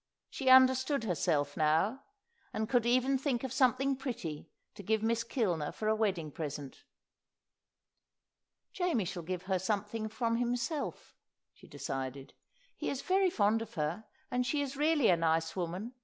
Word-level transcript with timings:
She 0.31 0.49
understood 0.49 1.03
herself 1.03 1.55
now, 1.55 2.01
and 2.53 2.67
could 2.67 2.87
even 2.87 3.19
think 3.19 3.43
of 3.43 3.53
something 3.53 3.95
pretty 3.95 4.49
to 4.73 4.81
give 4.81 5.03
Miss 5.03 5.23
Kilner 5.23 5.71
for 5.71 5.87
a 5.87 5.95
wedding 5.95 6.31
present. 6.31 6.85
"Jamie 8.73 9.05
shall 9.05 9.21
give 9.21 9.43
her 9.43 9.59
something 9.59 10.09
from 10.09 10.37
himself," 10.37 11.13
she 11.53 11.67
decided. 11.67 12.33
"He 12.75 12.89
is 12.89 13.03
very 13.03 13.29
fond 13.29 13.61
of 13.61 13.75
her, 13.75 14.05
and 14.31 14.43
she 14.43 14.63
is 14.63 14.75
really 14.75 15.07
a 15.09 15.15
nice 15.15 15.55
woman. 15.55 15.93